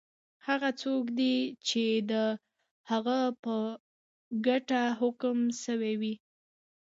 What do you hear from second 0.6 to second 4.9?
څوک دی چی د هغه په ګټه